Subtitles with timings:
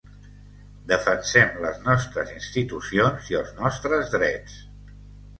[0.91, 4.57] Defensem les nostres institucions i els nostres drets.